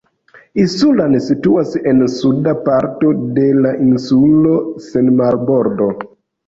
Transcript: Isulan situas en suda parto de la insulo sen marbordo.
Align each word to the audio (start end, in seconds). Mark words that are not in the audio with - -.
Isulan 0.61 1.17
situas 1.25 1.75
en 1.91 2.01
suda 2.15 2.55
parto 2.71 3.13
de 3.39 3.47
la 3.61 3.77
insulo 3.93 4.59
sen 4.91 5.17
marbordo. 5.23 5.95